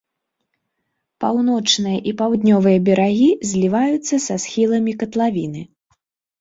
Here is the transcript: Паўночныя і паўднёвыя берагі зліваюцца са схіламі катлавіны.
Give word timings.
Паўночныя 1.23 1.99
і 2.13 2.15
паўднёвыя 2.23 2.79
берагі 2.89 3.29
зліваюцца 3.53 4.15
са 4.27 4.41
схіламі 4.47 4.99
катлавіны. 5.05 5.61